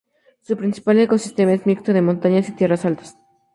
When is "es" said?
1.53-1.67